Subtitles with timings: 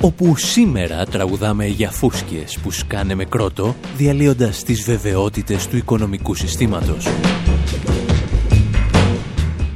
[0.00, 7.06] Όπου σήμερα τραγουδάμε για φούσκες που σκάνε με κρότο, διαλύοντας τις βεβαιότητες του οικονομικού συστήματος.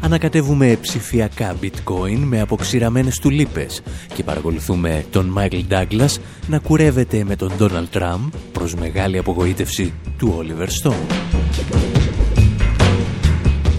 [0.00, 3.82] Ανακατεύουμε ψηφιακά bitcoin με αποξηραμένες τουλίπες
[4.14, 10.44] και παρακολουθούμε τον Μάικλ Ντάγκλας να κουρεύεται με τον Ντόναλτ Τραμπ προς μεγάλη απογοήτευση του
[10.44, 12.03] Oliver Stone.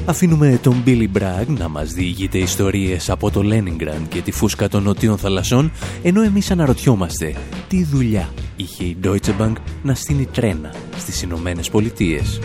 [0.08, 4.84] Αφήνουμε τον Billy Bragg να μας διηγείται ιστορίες από το Leningrad και τη φούσκα των
[4.84, 5.72] νοτίων θαλασσών,
[6.04, 7.36] ενώ εμείς αναρωτιόμαστε
[7.68, 12.40] τι δουλειά είχε η Deutsche Bank να στείλει τρένα στις Ηνωμένες Πολιτείες.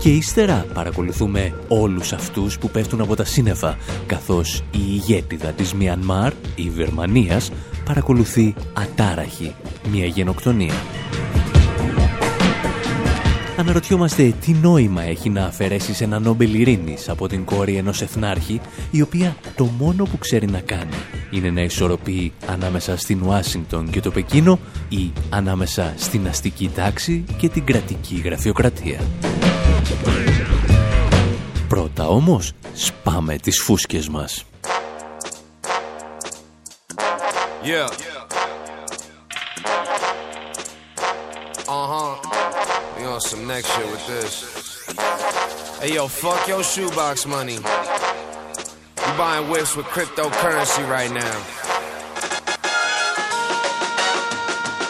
[0.00, 6.32] Και ύστερα παρακολουθούμε όλους αυτούς που πέφτουν από τα σύννεφα, καθώς η ηγέτιδα της Μιανμάρ,
[6.54, 7.50] η Βερμανίας,
[7.84, 9.54] παρακολουθεί ατάραχη
[9.92, 10.74] μια γενοκτονία.
[13.60, 19.02] Αναρωτιόμαστε τι νόημα έχει να αφαιρέσεις ένα Νόμπελ Ειρήνης από την κόρη ενός εθνάρχη, η
[19.02, 20.94] οποία το μόνο που ξέρει να κάνει
[21.30, 27.48] είναι να ισορροπεί ανάμεσα στην Ουάσιγκτον και το Πεκίνο ή ανάμεσα στην αστική τάξη και
[27.48, 29.00] την κρατική γραφειοκρατία.
[31.68, 34.44] Πρώτα όμως, σπάμε τις φούσκες μας.
[37.62, 38.09] Yeah.
[43.20, 44.86] On some next shit with this.
[45.80, 47.54] Hey yo, fuck your shoebox money.
[47.54, 51.36] You buying whips with cryptocurrency right now.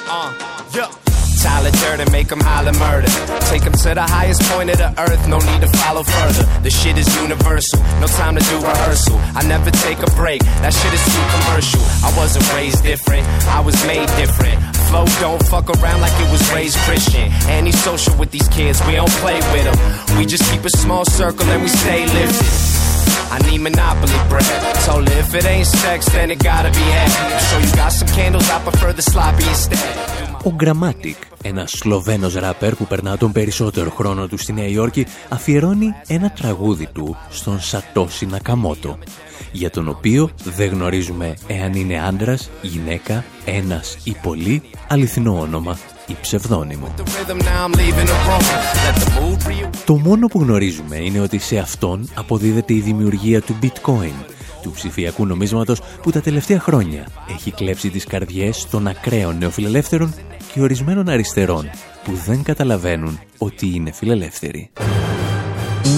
[0.09, 0.31] Uh,
[0.75, 1.01] yeah.
[1.43, 3.09] Tyler Durden, make them holler murder.
[3.49, 6.45] Take them to the highest point of the earth, no need to follow further.
[6.63, 9.17] The shit is universal, no time to do rehearsal.
[9.35, 11.81] I never take a break, that shit is too commercial.
[12.05, 14.70] I wasn't raised different, I was made different.
[14.91, 17.27] Flow don't fuck around like it was raised Christian.
[17.59, 19.79] Antisocial with these kids, we don't play with them.
[20.19, 22.49] We just keep a small circle and we stay lifted.
[23.35, 24.51] I need monopoly bread.
[24.87, 27.11] So if it ain't sex, then it gotta be head.
[27.49, 29.97] So you got some candles, I prefer the sloppy instead.
[30.45, 35.95] Ο Grammatic, ένας Σλοβαίνος ράπερ που περνά τον περισσότερο χρόνο του στη Νέα Υόρκη, αφιερώνει
[36.07, 38.99] ένα τραγούδι του στον Σατώση Νακαμότο,
[39.53, 46.17] για τον οποίο δεν γνωρίζουμε εάν είναι άντρας, γυναίκα, ένας ή πολύ, αληθινό όνομα ή
[46.21, 46.95] ψευδόνυμο.
[49.85, 54.25] Το μόνο που γνωρίζουμε είναι ότι σε αυτόν αποδίδεται η δημιουργία του bitcoin,
[54.63, 60.15] του ψηφιακού νομίσματος που τα τελευταία χρόνια έχει κλέψει τις καρδιές των ακραίων νεοφιλελεύθερων
[60.53, 61.71] και ορισμένων αριστερών
[62.05, 64.71] που δεν καταλαβαίνουν ότι είναι φιλελεύθεροι.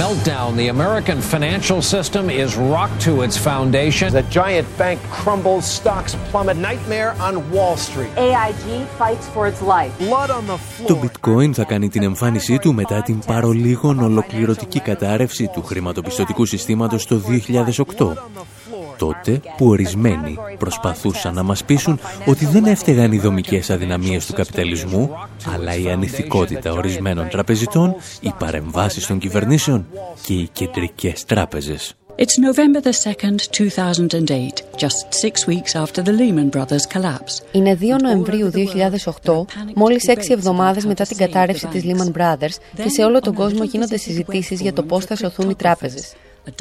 [0.01, 0.49] Meltdown.
[0.63, 4.07] The American financial system is rocked to its foundation.
[4.13, 6.57] The giant bank crumbles, stocks plummet.
[6.69, 8.13] Nightmare on Wall Street.
[8.17, 8.67] AIG
[9.01, 9.93] fights for its life.
[9.99, 10.87] Blood on the floor.
[10.87, 17.07] Το bitcoin θα κάνει την εμφάνισή του μετά την παρολίγων ολοκληρωτική κατάρρευση του χρηματοπιστωτικού συστήματος
[17.07, 17.21] το
[17.99, 18.13] 2008
[18.99, 25.11] τότε που ορισμένοι προσπαθούσαν να μας πείσουν ότι δεν έφταιγαν οι δομικές αδυναμίες του καπιταλισμού,
[25.55, 29.87] αλλά η ανηθικότητα ορισμένων τραπεζιτών, οι παρεμβάσεις των κυβερνήσεων
[30.23, 31.97] και οι κεντρικές τράπεζες.
[32.19, 37.43] It's November the 2nd, 2008, just six weeks after the Lehman Brothers collapse.
[37.53, 38.51] Είναι 2 Νοεμβρίου
[39.25, 43.65] 2008, μόλις έξι εβδομάδες μετά την κατάρρευση της Lehman Brothers και σε όλο τον κόσμο
[43.65, 46.13] γίνονται συζητήσεις για το πώς θα σωθούν οι τράπεζες.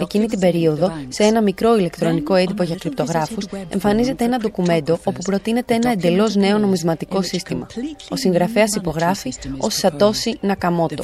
[0.01, 5.73] Εκείνη την περίοδο, σε ένα μικρό ηλεκτρονικό έντυπο για κρυπτογράφους, εμφανίζεται ένα ντοκουμέντο όπου προτείνεται
[5.73, 7.67] ένα εντελώς νέο νομισματικό σύστημα.
[8.09, 11.03] Ο συγγραφέας υπογράφει ως Σατώση Νακαμότο.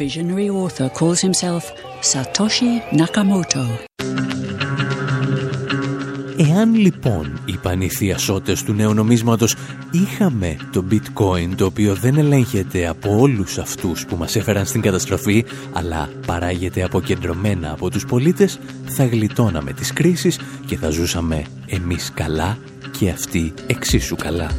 [6.39, 9.55] Εάν λοιπόν οι πανηθιασότες του νέου νομίσματος
[9.91, 15.45] είχαμε το bitcoin το οποίο δεν ελέγχεται από όλους αυτούς που μας έφεραν στην καταστροφή
[15.73, 22.57] αλλά παράγεται αποκεντρωμένα από τους πολίτες θα γλιτώναμε τις κρίσεις και θα ζούσαμε εμείς καλά
[22.99, 24.51] και αυτοί εξίσου καλά.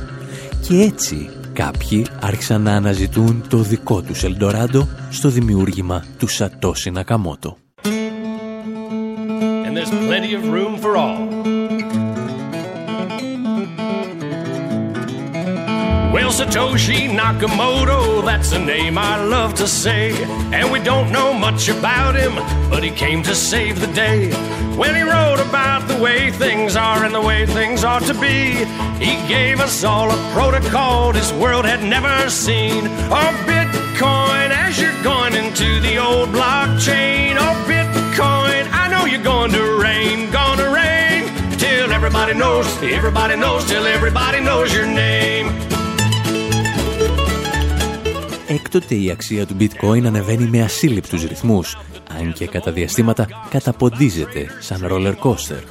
[0.68, 7.56] Και έτσι κάποιοι άρχισαν να αναζητούν το δικό τους Ελντοράντο στο δημιούργημα του Σατώση Νακαμότο.
[16.58, 20.10] Satoshi Nakamoto, that's a name I love to say.
[20.52, 22.34] And we don't know much about him,
[22.68, 24.32] but he came to save the day.
[24.76, 28.64] When he wrote about the way things are and the way things ought to be,
[28.98, 32.88] he gave us all a protocol this world had never seen.
[33.08, 37.36] Oh, Bitcoin, as you're going into the old blockchain.
[37.38, 41.22] Oh, Bitcoin, I know you're going to rain, gonna rain.
[41.56, 45.67] Till everybody knows, everybody knows, till everybody knows your name.
[48.48, 51.78] Έκτοτε η αξία του bitcoin ανεβαίνει με ασύλληπτους ρυθμούς,
[52.18, 55.62] αν και κατά διαστήματα καταποντίζεται σαν roller coaster.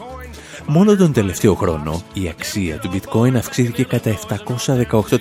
[0.66, 4.18] Μόνο τον τελευταίο χρόνο η αξία του bitcoin αυξήθηκε κατά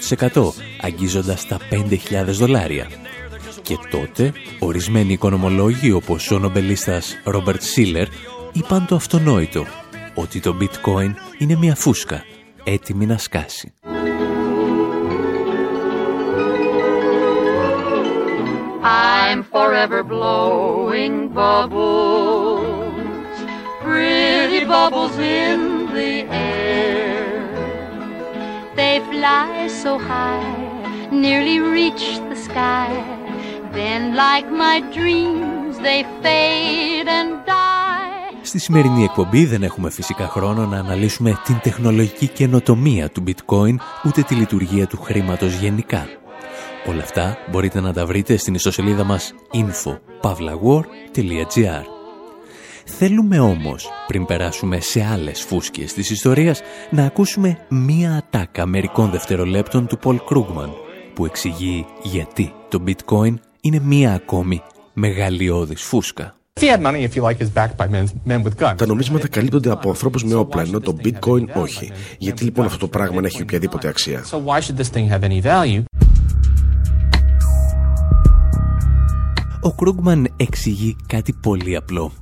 [0.09, 2.87] 718%, αγγίζοντας τα 5.000 δολάρια.
[3.63, 8.07] Και τότε, ορισμένοι οικονομολόγοι όπως ο νομπελίστας Ρόμπερτ Σίλερ
[8.53, 9.67] είπαν το αυτονόητο,
[10.15, 12.23] ότι το bitcoin είναι μια φούσκα,
[12.65, 13.73] έτοιμη να σκάσει.
[18.89, 23.37] I'm forever blowing bubbles,
[23.83, 25.59] pretty bubbles in
[25.97, 27.27] the air.
[28.79, 30.53] They fly so high,
[31.25, 32.93] nearly reach the sky.
[33.77, 38.41] Then, like my dreams, they fade and die.
[38.43, 43.75] Στη σημερινή εκπομπή δεν έχουμε φυσικά χρόνο να αναλύσουμε την τεχνολογική καινοτομία του bitcoin
[44.05, 46.07] ούτε τη λειτουργία του χρήματος γενικά.
[46.89, 51.83] Όλα αυτά μπορείτε να τα βρείτε στην ιστοσελίδα μας info.pavlawar.gr
[52.85, 56.61] Θέλουμε όμως, πριν περάσουμε σε άλλες φούσκες της ιστορίας,
[56.91, 60.73] να ακούσουμε μία ατάκα μερικών δευτερολέπτων του Πολ Κρούγμαν,
[61.15, 64.63] που εξηγεί γιατί το bitcoin είναι μία ακόμη
[64.93, 66.37] μεγαλειώδης φούσκα.
[68.77, 71.93] Τα νομίσματα καλύπτονται από ανθρώπους με όπλα, ενώ το bitcoin όχι.
[72.19, 74.25] Γιατί λοιπόν αυτό το πράγμα να έχει οποιαδήποτε αξία;
[79.67, 82.13] Ο Κρούγκμαν εξηγεί κάτι πολύ απλό.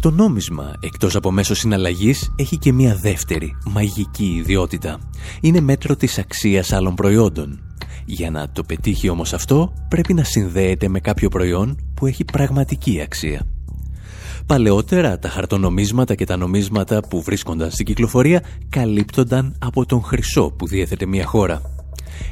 [0.00, 4.98] Το νόμισμα, εκτός από μέσο συναλλαγής, έχει και μία δεύτερη, μαγική ιδιότητα.
[5.40, 7.60] Είναι μέτρο της αξίας άλλων προϊόντων.
[8.04, 13.00] Για να το πετύχει όμως αυτό, πρέπει να συνδέεται με κάποιο προϊόν που έχει πραγματική
[13.00, 13.46] αξία.
[14.46, 20.66] Παλαιότερα τα χαρτονομίσματα και τα νομίσματα που βρίσκονταν στην κυκλοφορία καλύπτονταν από τον χρυσό που
[20.66, 21.71] διέθετε μια χώρα.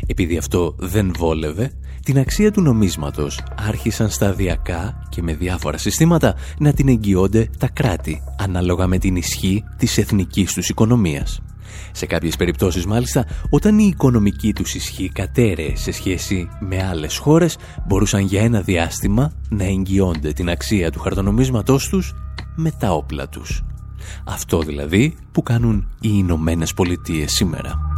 [0.06, 1.72] Επειδή αυτό δεν βόλευε,
[2.04, 8.22] την αξία του νομίσματος άρχισαν σταδιακά και με διάφορα συστήματα να την εγγυώνται τα κράτη,
[8.38, 11.40] ανάλογα με την ισχύ της εθνικής τους οικονομίας.
[11.92, 17.56] Σε κάποιες περιπτώσεις μάλιστα, όταν η οικονομική τους ισχύ κατέρεε σε σχέση με άλλες χώρες,
[17.86, 22.14] μπορούσαν για ένα διάστημα να εγγυώνται την αξία του χαρτονομίσματός τους
[22.56, 23.64] με τα όπλα τους.
[24.24, 27.92] Αυτό δηλαδή που κάνουν οι Ηνωμένες Πολιτείες σήμερα.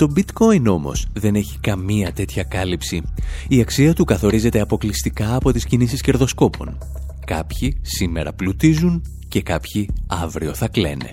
[0.00, 3.02] Το bitcoin όμως δεν έχει καμία τέτοια κάλυψη.
[3.48, 6.78] Η αξία του καθορίζεται αποκλειστικά από τις κινήσεις κερδοσκόπων.
[7.26, 11.10] Κάποιοι σήμερα πλουτίζουν και κάποιοι αύριο θα κλαίνε.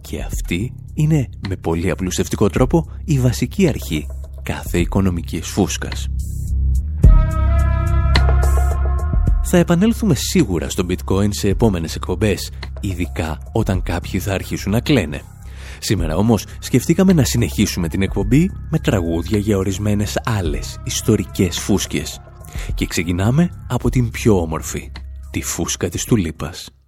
[0.00, 4.06] Και αυτή είναι με πολύ απλουστευτικό τρόπο η βασική αρχή
[4.42, 6.08] κάθε οικονομικής φούσκας.
[9.42, 12.50] Θα επανέλθουμε σίγουρα στο bitcoin σε επόμενες εκπομπές,
[12.80, 15.22] ειδικά όταν κάποιοι θα αρχίσουν να κλαίνε.
[15.80, 22.20] Σήμερα όμως σκεφτήκαμε να συνεχίσουμε την εκπομπή με τραγούδια για ορισμένες άλλες ιστορικές φούσκες.
[22.74, 24.92] Και ξεκινάμε από την πιο όμορφη,
[25.30, 26.79] τη φούσκα της τουλίπας.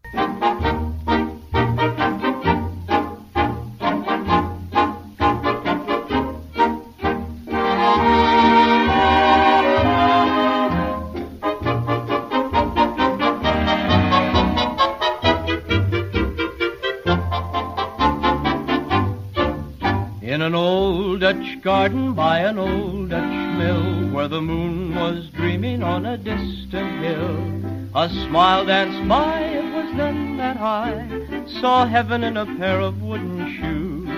[21.63, 27.91] Garden by an old Dutch mill where the moon was dreaming on a distant hill.
[27.95, 33.03] A smile danced by, it was then that I saw heaven in a pair of
[33.03, 34.09] wooden shoes.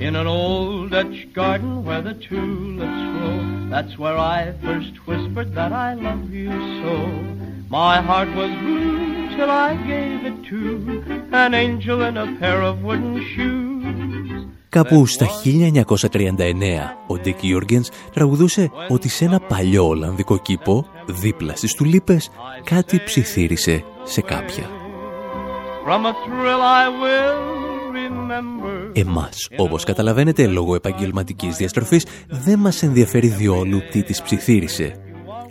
[0.00, 5.72] In an old Dutch garden where the tulips grow, that's where I first whispered that
[5.72, 6.50] I love you
[6.82, 7.06] so.
[7.68, 12.82] My heart was blue till I gave it to an angel in a pair of
[12.82, 13.71] wooden shoes.
[14.72, 16.36] Κάπου στα 1939
[17.06, 22.30] ο Ντίκ Γιούργενς τραγουδούσε ότι σε ένα παλιό Ολλανδικό κήπο, δίπλα στις τουλίπες,
[22.64, 24.70] κάτι ψιθύρισε σε κάποια.
[28.92, 34.94] Εμάς, όπως καταλαβαίνετε, λόγω επαγγελματικής διαστροφής, δεν μας ενδιαφέρει διόλου τι της ψιθύρισε.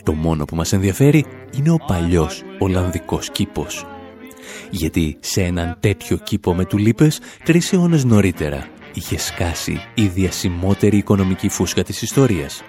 [0.02, 1.24] Το μόνο που μας ενδιαφέρει
[1.58, 3.86] είναι ο παλιός Ολλανδικός κήπος.
[4.70, 11.48] Γιατί σε έναν τέτοιο κήπο με τουλίπες, τρεις αιώνες νωρίτερα, είχε σκάσει η διασημότερη οικονομική
[11.48, 12.62] φούσκα της ιστορίας.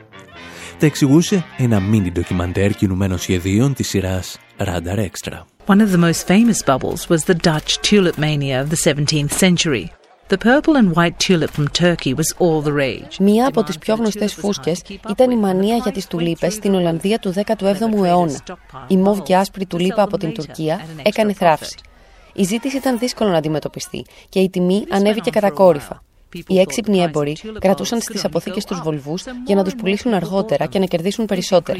[0.79, 5.45] Τα εξηγούσε ένα μίνι ντοκιμαντέρ κινουμένων σχεδίων της σειράς Radar Extra.
[5.65, 9.85] One of the most famous bubbles was the Dutch tulip mania of the 17th century.
[10.27, 13.19] The purple and white tulip from Turkey was all the rage.
[13.19, 17.33] Μία από τις πιο γνωστές φούσκες ήταν η μανία για τις τουλίπες στην Ολλανδία του
[17.45, 18.39] 17ου αιώνα.
[18.87, 21.75] Η μοβ και άσπρη τουλίπα από την Τουρκία έκανε θράψη.
[22.33, 26.03] Η ζήτηση ήταν δύσκολο να αντιμετωπιστεί και η τιμή ανέβηκε κατακόρυφα.
[26.47, 30.85] Οι έξυπνοι έμποροι κρατούσαν στις αποθήκες τους βολβούς για να τους πουλήσουν αργότερα και να
[30.85, 31.79] κερδίσουν περισσότερα.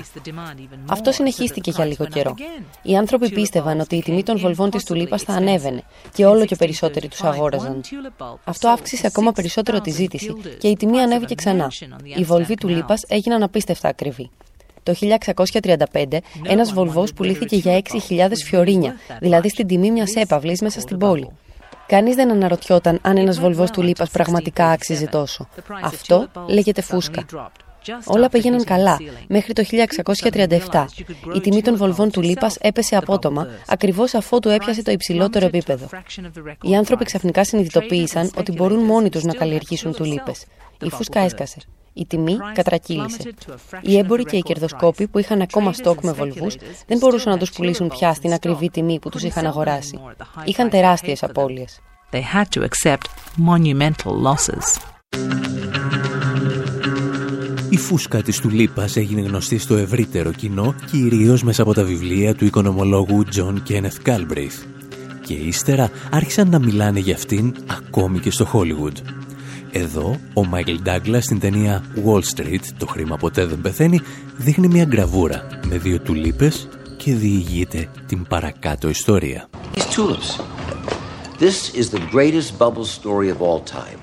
[0.85, 2.35] Αυτό συνεχίστηκε για λίγο καιρό.
[2.81, 5.83] Οι άνθρωποι πίστευαν ότι η τιμή των βολβών της τουλίπας θα ανέβαινε
[6.13, 7.81] και όλο και περισσότεροι τους αγόραζαν.
[8.43, 11.71] Αυτό αύξησε ακόμα περισσότερο τη ζήτηση και η τιμή ανέβηκε ξανά.
[12.15, 14.29] Οι βολβοί τουλίπας έγιναν απίστευτα ακριβοί.
[14.83, 14.93] Το
[15.93, 21.29] 1635 ένας βολβός πουλήθηκε για 6.000 φιωρίνια, δηλαδή στην τιμή μιας έπαυλης μέσα στην πόλη.
[21.87, 25.47] Κανείς δεν αναρωτιόταν αν ένας βολβός του Λίπας πραγματικά άξιζε τόσο.
[25.83, 27.25] Αυτό λέγεται φούσκα.
[28.05, 28.97] Όλα πήγαιναν καλά
[29.27, 29.63] μέχρι το
[30.71, 30.85] 1637.
[31.35, 35.87] Η τιμή των βολβών του Λίπας έπεσε απότομα, ακριβώς αφότου έπιασε το υψηλότερο επίπεδο.
[36.61, 40.45] Οι άνθρωποι ξαφνικά συνειδητοποίησαν ότι μπορούν μόνοι τους να καλλιεργήσουν του Λίπες.
[40.81, 41.57] Η φούσκα έσκασε.
[41.93, 43.33] Η τιμή κατρακύλησε.
[43.81, 46.55] Οι έμποροι και οι κερδοσκόποι που είχαν ακόμα στόκ με βολβούς
[46.87, 49.99] δεν μπορούσαν να τους πουλήσουν πια στην ακριβή τιμή που τους είχαν αγοράσει.
[50.45, 51.81] Είχαν τεράστιες απώλειες.
[57.69, 62.45] Η φούσκα της τουλίπας έγινε γνωστή στο ευρύτερο κοινό κυρίως μέσα από τα βιβλία του
[62.45, 64.65] οικονομολόγου John Kenneth Galbraith.
[65.25, 69.22] Και ύστερα άρχισαν να μιλάνε για αυτήν ακόμη και στο Hollywood.
[69.75, 73.99] Εδώ, ο Μάικλ Ντάγκλας στην ταινία Wall Street, το χρήμα ποτέ δεν πεθαίνει,
[74.37, 79.49] δείχνει μια γραβούρα με δύο τουλίπες και διηγείται την παρακάτω ιστορία.
[81.39, 84.02] This is the greatest bubble story of all time.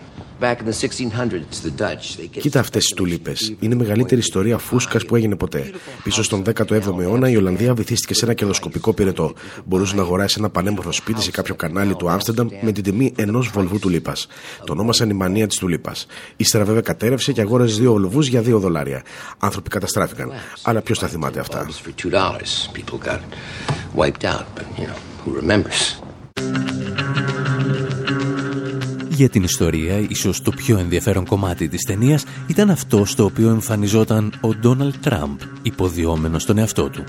[2.41, 3.55] Κοίτα αυτές τις τουλίπες.
[3.61, 5.71] Είναι η μεγαλύτερη ιστορία φούσκας που έγινε ποτέ.
[6.03, 9.33] Πίσω στον 17ο αιώνα η Ολλανδία βυθίστηκε σε ένα κερδοσκοπικό πυρετό.
[9.65, 13.49] Μπορούσε να αγοράσει ένα πανέμορφο σπίτι σε κάποιο κανάλι του Άμστερνταμ με την τιμή ενός
[13.49, 14.27] βολβού τουλίπας.
[14.65, 16.07] Το ονόμασαν η μανία της τουλίπας.
[16.37, 19.03] Ύστερα βέβαια κατέρευσε και αγόραζε δύο βολβούς για δύο δολάρια.
[19.39, 20.31] Άνθρωποι καταστράφηκαν.
[20.63, 21.69] Αλλά ποιος τα θυμάται αυτά;
[29.21, 34.33] Για την ιστορία, ίσως το πιο ενδιαφέρον κομμάτι της ταινίας ήταν αυτό στο οποίο εμφανιζόταν
[34.41, 37.05] ο Ντόναλτ Τραμπ, υποδιόμενος στον εαυτό του.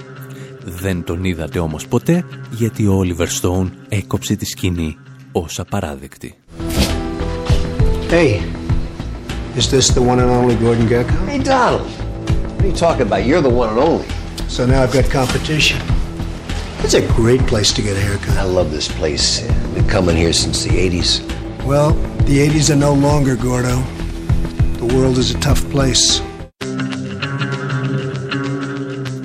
[0.63, 4.97] Δεν τον είδατε όμως ποτέ, γιατί ο Όλιβερ Στόουν έκοψε τη σκηνή
[5.31, 6.35] ως απαράδεκτη.
[8.09, 8.41] Hey,
[9.57, 11.15] is this the one and only Gordon Gekko?
[11.27, 11.87] Hey, Donald.
[11.87, 13.21] What are you talking about?
[13.29, 14.07] You're the one and only.
[14.55, 15.79] So now I've got competition.
[16.83, 18.35] It's a great place to get a haircut.
[18.45, 19.25] I love this place.
[19.75, 21.11] Been coming here since the 80s.
[21.65, 21.91] Well,
[22.25, 23.77] the 80s are no longer, Gordo.
[24.79, 26.21] The world is a tough place.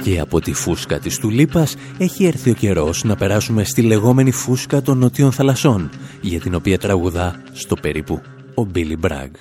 [0.03, 4.83] Και από τη φούσκα της Τουλίπας έχει έρθει ο καιρός να περάσουμε στη λεγόμενη φούσκα
[4.83, 5.91] των νοτίων θαλασσών,
[6.21, 8.21] για την οποία τραγουδά στο περίπου
[8.55, 9.33] ο Μπίλι Μπράγκ.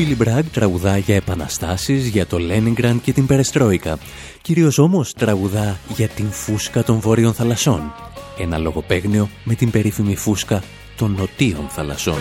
[0.00, 3.98] Billy Bragg τραγουδά για επαναστάσεις, για το Λένιγκραντ και την Περεστρόικα.
[4.42, 7.92] Κυρίως όμως τραγουδά για την φούσκα των Βόρειων Θαλασσών.
[8.38, 10.62] Ένα λογοπαίγνιο με την περίφημη φούσκα
[10.96, 12.18] των Νοτίων Θαλασσών.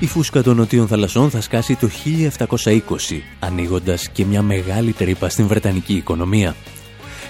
[0.00, 5.46] Η φούσκα των Νοτίων Θαλασσών θα σκάσει το 1720, ανοίγοντας και μια μεγάλη τρύπα στην
[5.46, 6.54] Βρετανική οικονομία.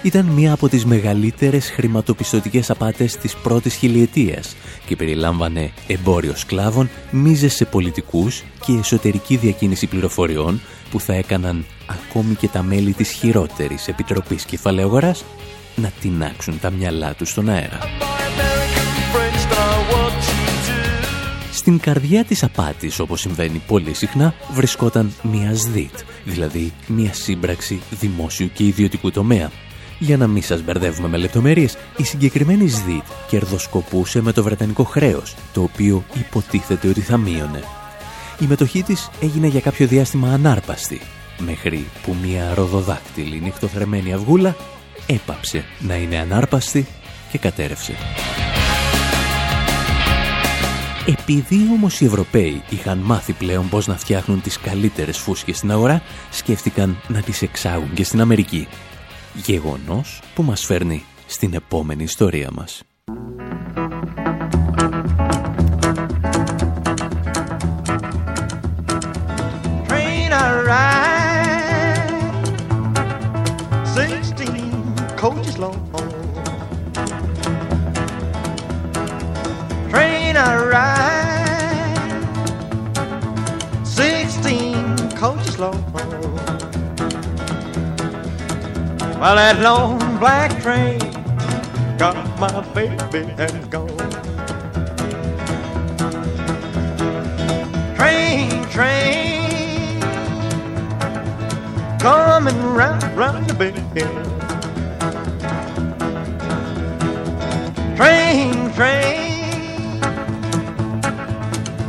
[0.03, 7.53] Ήταν μία από τις μεγαλύτερες χρηματοπιστωτικές απάτες της πρώτης χιλιετίας και περιλάμβανε εμπόριο σκλάβων, μίζες
[7.53, 13.87] σε πολιτικούς και εσωτερική διακίνηση πληροφοριών που θα έκαναν ακόμη και τα μέλη της χειρότερης
[13.87, 14.99] Επιτροπής Κεφαλαίου
[15.75, 17.79] να τεινάξουν τα μυαλά τους στον αέρα.
[21.51, 25.93] Στην καρδιά της απάτης, όπως συμβαίνει πολύ συχνά, βρισκόταν μια ΣΔΙΤ,
[26.25, 29.51] δηλαδή μια σύμπραξη δημόσιου και ιδιωτικού τομέα.
[29.99, 35.35] Για να μην σας μπερδεύουμε με λεπτομέρειες, η συγκεκριμένη ΣΔΙΤ κερδοσκοπούσε με το βρετανικό χρέος,
[35.53, 37.63] το οποίο υποτίθεται ότι θα μείωνε.
[38.39, 41.01] Η μετοχή της έγινε για κάποιο διάστημα ανάρπαστη,
[41.37, 44.55] μέχρι που μια ροδοδάκτυλη νυχτοθρεμένη αυγούλα
[45.05, 46.87] έπαψε να είναι ανάρπαστη
[47.31, 47.93] και κατέρευσε.
[51.05, 56.01] Επειδή όμως οι Ευρωπαίοι είχαν μάθει πλέον πώς να φτιάχνουν τις καλύτερες φούσκες στην αγορά,
[56.31, 58.67] σκέφτηκαν να τις εξάγουν και στην Αμερική.
[59.33, 62.88] Γεγονός που μας φέρνει στην επόμενη ιστορία μας.
[89.19, 90.97] Well, that long black train
[91.97, 93.89] got my baby and gone.
[97.97, 99.99] Train, train,
[101.99, 103.91] coming round, round the bend.
[107.97, 109.99] Train, train,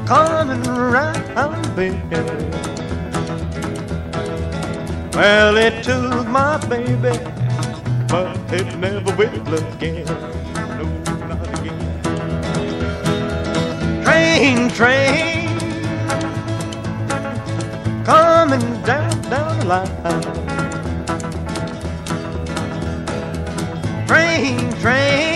[0.04, 2.49] coming round the bend.
[5.14, 7.18] Well, it took my baby,
[8.08, 10.06] but it never will again.
[10.78, 10.84] No,
[11.26, 11.78] not again.
[14.04, 15.48] Train, train,
[18.04, 20.00] coming down, down the line.
[24.06, 25.29] Train, train.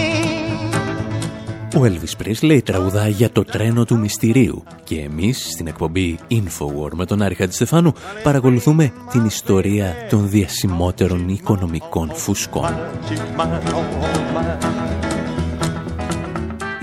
[1.77, 7.07] Ο Elvis Presley τραγουδά για το τρένο του μυστηρίου και εμείς στην εκπομπή Infowar με
[7.07, 12.75] τον Άρη Χατζηστεφάνου παρακολουθούμε την ιστορία των διασημότερων οικονομικών φουσκών.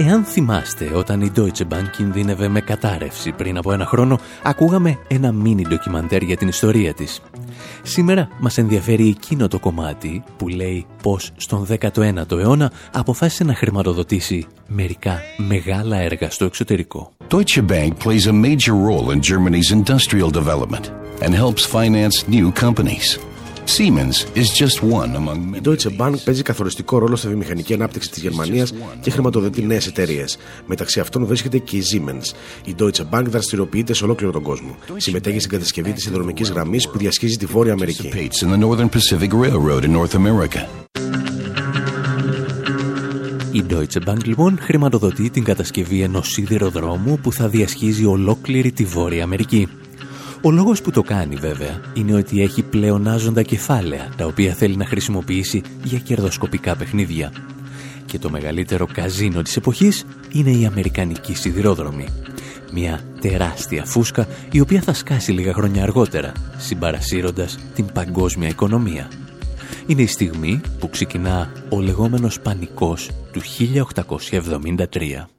[0.07, 5.31] Εάν θυμάστε, όταν η Deutsche Bank κινδύνευε με κατάρρευση πριν από ένα χρόνο, ακούγαμε ένα
[5.31, 7.21] μίνι ντοκιμαντέρ για την ιστορία της.
[7.81, 14.45] Σήμερα μας ενδιαφέρει εκείνο το κομμάτι που λέει πως στον 19ο αιώνα αποφάσισε να χρηματοδοτήσει
[14.67, 17.11] μερικά μεγάλα έργα στο εξωτερικό.
[17.27, 23.30] Deutsche Bank plays a major role in Germany's industrial development and helps finance new companies.
[23.65, 28.21] Siemens is just one among Η Deutsche Bank παίζει καθοριστικό ρόλο στη βιομηχανική ανάπτυξη της
[28.21, 30.37] Γερμανίας και χρηματοδοτεί νέες εταιρείες.
[30.65, 32.35] Μεταξύ αυτών βρίσκεται και η Siemens.
[32.65, 34.75] Η Deutsche Bank δραστηριοποιείται σε ολόκληρο τον κόσμο.
[34.97, 38.09] Συμμετέχει στην κατασκευή της συνδρομικής γραμμής που διασχίζει τη Βόρεια Αμερική.
[38.13, 40.65] participates in the Northern Pacific Railroad in North America.
[43.51, 49.23] Η Deutsche Bank λοιπόν χρηματοδοτεί την κατασκευή ενός σιδηροδρόμου που θα διασχίζει ολόκληρη τη Βόρεια
[49.23, 49.67] Αμερική.
[50.43, 54.85] Ο λόγος που το κάνει βέβαια είναι ότι έχει πλεονάζοντα κεφάλαια τα οποία θέλει να
[54.85, 57.33] χρησιμοποιήσει για κερδοσκοπικά παιχνίδια.
[58.05, 62.07] Και το μεγαλύτερο καζίνο της εποχής είναι η Αμερικανική Σιδηρόδρομη.
[62.73, 69.07] Μια τεράστια φούσκα η οποία θα σκάσει λίγα χρόνια αργότερα, συμπαρασύροντας την παγκόσμια οικονομία.
[69.87, 75.29] Είναι η στιγμή που ξεκινά ο λεγόμενος πανικός του 1873.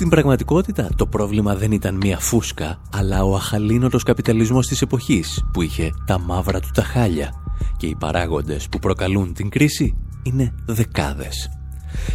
[0.00, 5.62] Στην πραγματικότητα το πρόβλημα δεν ήταν μία φούσκα, αλλά ο αχαλήνοτος καπιταλισμός της εποχής που
[5.62, 7.32] είχε τα μαύρα του τα χάλια
[7.76, 11.50] και οι παράγοντες που προκαλούν την κρίση είναι δεκάδες.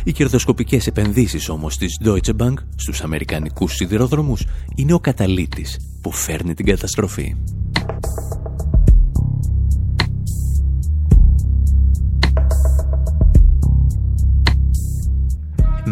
[0.03, 4.45] Οι κερδοσκοπικές επενδύσεις όμως της Deutsche Bank στους αμερικανικούς σιδηροδρόμους
[4.75, 7.35] είναι ο καταλήτης που φέρνει την καταστροφή.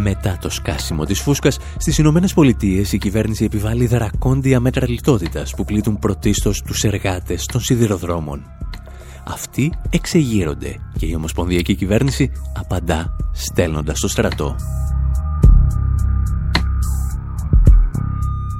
[0.03, 5.65] Μετά το σκάσιμο της φούσκας, στις Ηνωμένες Πολιτείες η κυβέρνηση επιβάλλει δρακόντια μέτρα λιτότητας που
[5.65, 8.43] πλήττουν πρωτίστως τους εργάτες των σιδηροδρόμων.
[9.27, 14.55] Αυτοί εξεγείρονται και η Ομοσπονδιακή Κυβέρνηση απαντά στέλνοντας το στρατό.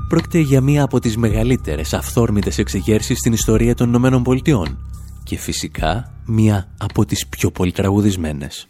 [0.07, 4.77] Πρόκειται για μία από τις μεγαλύτερες αυθόρμητες εξεγέρσεις στην ιστορία των Ηνωμένων Πολιτειών
[5.23, 8.67] και φυσικά μία από τις πιο πολυτραγουδισμένες.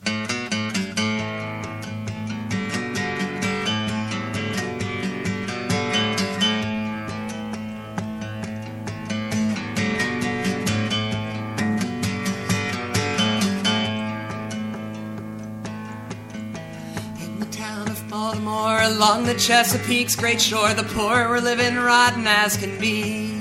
[19.04, 23.38] Along the Chesapeake's great shore, the poor were living rotten as can be.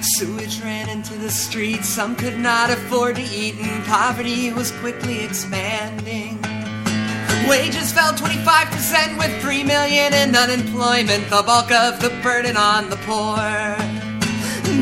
[0.00, 5.22] Sewage ran into the streets, some could not afford to eat, and poverty was quickly
[5.22, 6.40] expanding.
[7.46, 12.96] Wages fell 25% with 3 million in unemployment, the bulk of the burden on the
[13.04, 13.83] poor.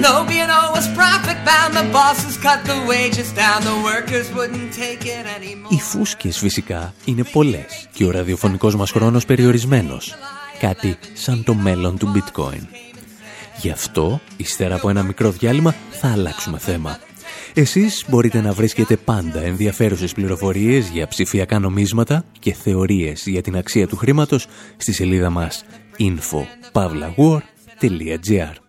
[0.06, 5.02] No B&O was profit bound, the bosses cut the wages down, the workers wouldn't take
[5.16, 5.70] it anymore.
[5.70, 10.14] Οι φούσκες φυσικά είναι πολλές και ο ραδιοφωνικός μας χρόνος περιορισμένος.
[10.58, 12.66] Κάτι σαν το μέλλον του bitcoin.
[13.60, 16.98] Γι' αυτό, ύστερα από ένα μικρό διάλειμμα, θα αλλάξουμε θέμα.
[17.54, 23.88] Εσείς μπορείτε να βρίσκετε πάντα ενδιαφέρουσες πληροφορίες για ψηφιακά νομίσματα και θεωρίες για την αξία
[23.88, 25.64] του χρήματος στη σελίδα μας
[25.98, 28.61] info.pavlawar.gr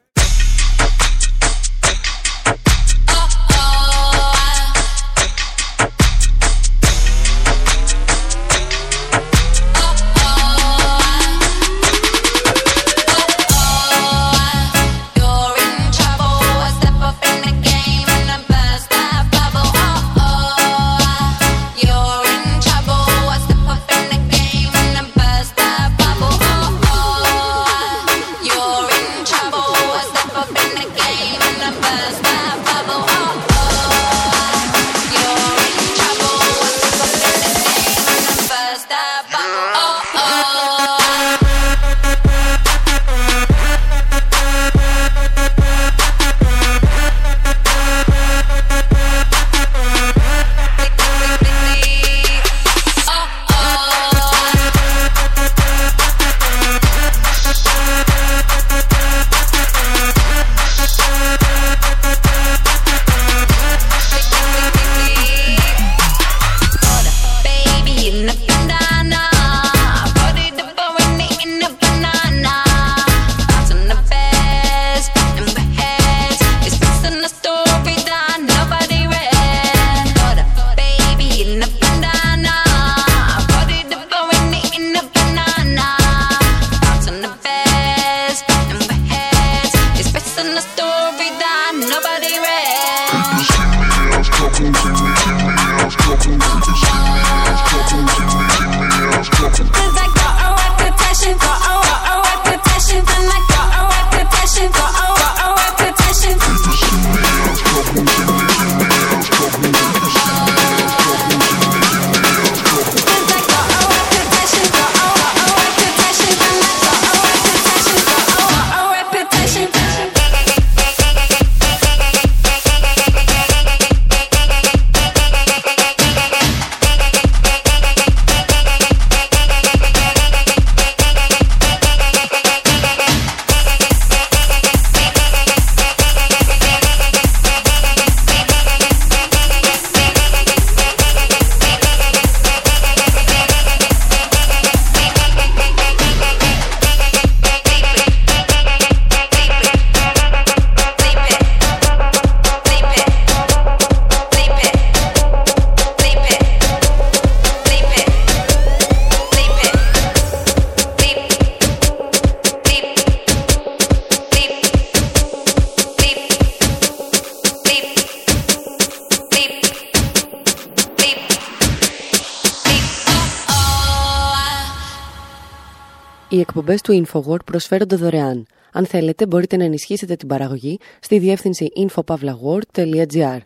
[176.34, 178.46] Οι εκπομπές του InfoWord προσφέρονται δωρεάν.
[178.72, 183.38] Αν θέλετε, μπορείτε να ενισχύσετε την παραγωγή στη διεύθυνση infopavlagor.gr.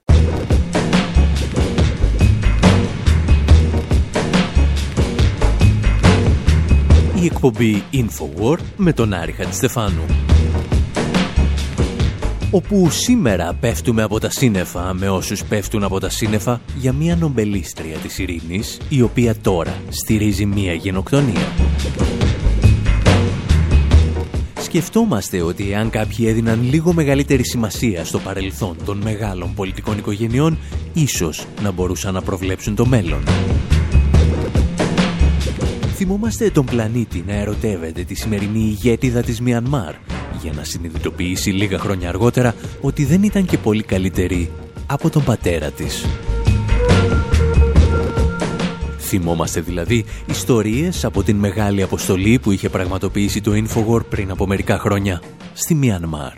[7.21, 10.05] Η εκπομπή Infowar με τον Άρη Χατζηστεφάνου.
[12.51, 17.97] Όπου σήμερα πέφτουμε από τα σύννεφα με όσους πέφτουν από τα σύννεφα για μια νομπελίστρια
[17.97, 21.47] της ειρήνης η οποία τώρα στηρίζει μια γενοκτονία.
[24.77, 30.57] Σκεφτόμαστε ότι αν κάποιοι έδιναν λίγο μεγαλύτερη σημασία στο παρελθόν των μεγάλων πολιτικών οικογενειών,
[30.93, 33.23] ίσως να μπορούσαν να προβλέψουν το μέλλον.
[35.95, 39.93] Θυμόμαστε τον πλανήτη να ερωτεύεται τη σημερινή ηγέτιδα της Μιανμάρ
[40.41, 44.51] για να συνειδητοποιήσει λίγα χρόνια αργότερα ότι δεν ήταν και πολύ καλύτερη
[44.85, 46.05] από τον πατέρα της.
[49.07, 54.79] Θυμόμαστε δηλαδή ιστορίες από την μεγάλη αποστολή που είχε πραγματοποιήσει το Infowar πριν από μερικά
[54.79, 55.21] χρόνια
[55.53, 56.33] στη Μιανμάρ.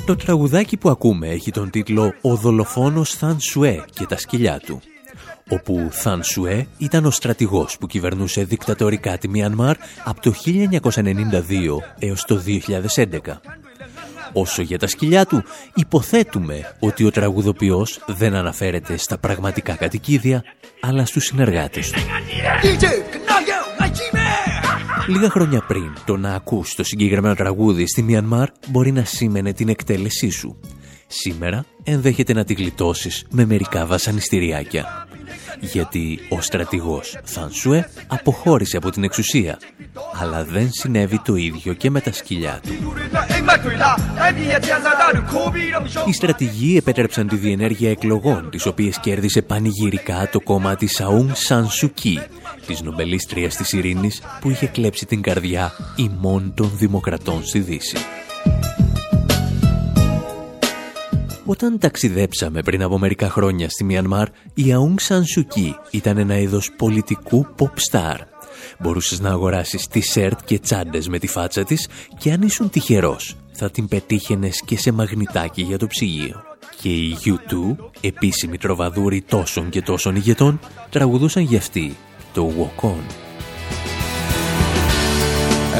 [0.06, 4.82] Το τραγουδάκι που ακούμε έχει τον τίτλο «Ο δολοφόνος Θαν Σουέ και τα σκυλιά του»
[5.50, 10.92] όπου Θαν Σουέ ήταν ο στρατηγός που κυβερνούσε δικτατορικά τη Μιανμάρ από το 1992
[12.00, 12.42] έως το
[12.96, 13.18] 2011.
[14.34, 20.44] Όσο για τα σκυλιά του, υποθέτουμε ότι ο τραγουδοποιός δεν αναφέρεται στα πραγματικά κατοικίδια,
[20.80, 22.00] αλλά στους συνεργάτες του.
[25.08, 29.70] Λίγα χρόνια πριν το να ακούς το συγκεκριμένο τραγούδι στη Μιανμάρ μπορεί να σήμαινε την
[29.70, 30.60] εκτέλεσή σου.
[31.08, 35.08] Σήμερα ενδέχεται να τη γλιτώσεις με μερικά βασανιστήριάκια.
[35.60, 39.60] Γιατί ο στρατηγός Θανσουέ αποχώρησε από την εξουσία,
[40.22, 42.72] αλλά δεν συνέβη το ίδιο και με τα σκυλιά του.
[46.08, 51.70] Οι στρατηγοί επέτρεψαν τη διενέργεια εκλογών, τις οποίες κέρδισε πανηγυρικά το κόμμα της Αούν Σαν
[51.70, 52.20] Σουκί,
[52.68, 57.98] της νομπελίστριας της ειρήνης που είχε κλέψει την καρδιά ημών των δημοκρατών στη Δύση.
[61.46, 66.72] Όταν ταξιδέψαμε πριν από μερικά χρόνια στη Μιανμάρ, η Αούν Σαν Σουκί ήταν ένα είδος
[66.78, 68.16] πολιτικού pop star.
[68.80, 73.72] Μπορούσες να αγοράσεις t-shirt και τσάντες με τη φάτσα της και αν ήσουν τυχερός θα
[73.72, 76.44] την πετύχαινες και σε μαγνητάκι για το ψυγείο.
[76.82, 81.96] Και οι U2, επίσημοι τροβαδούροι τόσων και τόσων ηγετών, τραγουδούσαν για αυτή
[82.34, 83.04] το Walk On.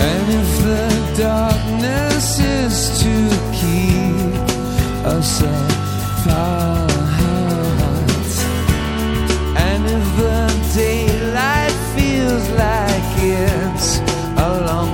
[0.08, 0.86] And if the
[1.22, 3.14] darkness is to
[3.58, 3.93] keep
[5.06, 6.92] us apart,
[9.58, 14.00] and if the daylight feels like it's
[14.38, 14.93] a long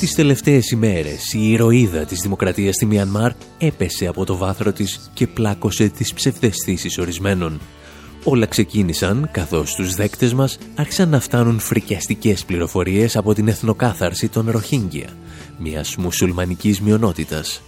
[0.00, 5.26] Τις τελευταίες ημέρες η ηρωίδα της δημοκρατίας στη Μιανμάρ έπεσε από το βάθρο της και
[5.26, 7.60] πλάκωσε τις ψευδεστήσεις ορισμένων.
[8.24, 14.50] Όλα ξεκίνησαν καθώς τους δέκτες μας άρχισαν να φτάνουν φρικιαστικές πληροφορίες από την εθνοκάθαρση των
[14.50, 15.08] Ροχίνγκια,
[15.58, 17.62] μιας μουσουλμανικής μειονότητας.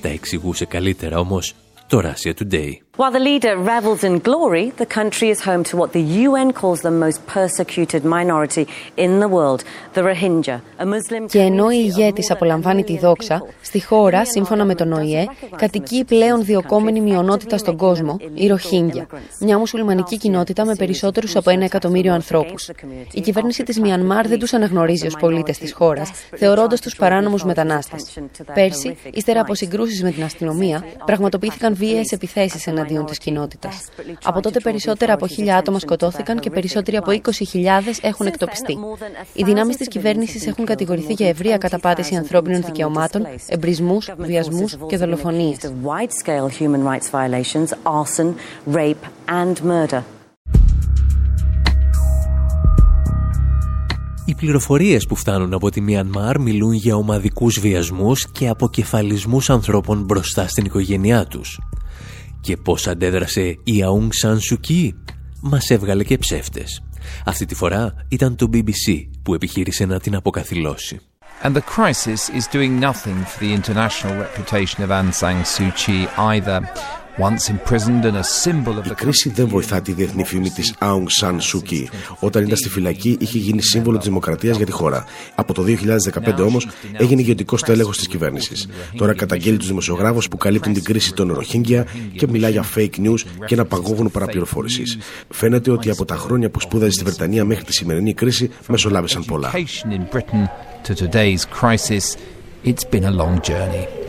[0.00, 1.54] Τα εξηγούσε καλύτερα όμως
[1.86, 2.72] το Russia Today.
[3.00, 6.80] While the leader revels in glory, the country is home to what the UN calls
[6.82, 8.64] the most persecuted minority
[9.04, 13.84] in the world, the Rohingya, a Muslim Και ενώ η ηγέτης απολαμβάνει τη δόξα, στη
[13.84, 15.24] χώρα, σύμφωνα με τον ΟΗΕ,
[15.56, 19.06] κατοικεί η πλέον διοκόμενη μειονότητα στον κόσμο, η Ροχίνγκια,
[19.40, 22.70] μια μουσουλμανική κοινότητα με περισσότερους από ένα εκατομμύριο ανθρώπους.
[23.12, 28.18] Η κυβέρνηση της Μιανμάρ δεν τους αναγνωρίζει ως πολίτες της χώρας, θεωρώντας τους παράνομους μετανάστες.
[28.54, 33.88] Πέρσι, ύστερα από συγκρούσεις με την αστυνομία, πραγματοποιήθηκαν βίαιες επιθέσεις εναντίον της κοινότητας.
[34.22, 38.78] Από τότε περισσότερα από χίλια άτομα σκοτώθηκαν και περισσότεροι από 20.000 έχουν εκτοπιστεί.
[39.32, 45.58] Οι δυνάμεις της κυβέρνησης έχουν κατηγορηθεί για ευρεία καταπάτηση ανθρώπινων δικαιωμάτων, εμπρισμούς, βιασμούς και δολοφονίες.
[45.84, 48.34] wide-scale human rights violations, arson,
[48.72, 50.02] rape and murder.
[54.24, 60.48] Οι πληροφορίες που φτάνουν από τη Μιανμάρ μιλούν για ομαδικούς βιασμούς και αποκεφαλισμούς ανθρώπων μπροστά
[60.48, 61.58] στην οικογένειά τους.
[62.40, 64.90] Και πώς αντέδρασε η Αung San Suu Kyi,
[65.40, 66.82] μας έβγαλε και ψεύτες.
[67.24, 71.00] Αυτή τη φορά ήταν το BBC που επιχείρησε να την αποκαθιλώσει.
[71.42, 76.06] And the crisis is doing nothing for the international reputation of Aung San Suu Kyi
[76.16, 76.60] either.
[77.18, 80.74] Once imprisoned and a symbol of Η the κρίση δεν βοηθά τη διεθνή φήμη της
[80.80, 81.84] Aung San Suu Kyi.
[82.18, 85.04] Όταν ήταν στη φυλακή, είχε γίνει σύμβολο της δημοκρατίας για τη χώρα.
[85.34, 88.68] Από το 2015 όμως έγινε ηγετικό τέλεχο της κυβέρνησης.
[88.96, 93.20] Τώρα καταγγέλει τους δημοσιογράφους που καλύπτουν την κρίση των Ροχίνγκια και μιλά για fake news
[93.46, 94.98] και ένα παγόβουνο παραπληροφόρησης.
[95.28, 99.50] Φαίνεται ότι από τα χρόνια που σπούδαζε στη Βρετανία μέχρι τη σημερινή κρίση μεσολάβησαν πολλά.
[99.70, 100.48] education in Britain
[100.84, 102.16] to today's crisis.
[102.64, 103.99] It's been a long journey.